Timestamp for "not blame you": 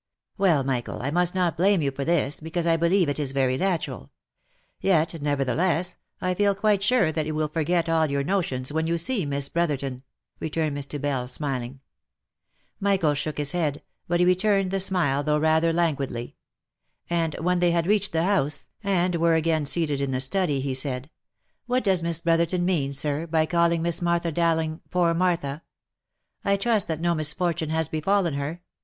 1.35-1.91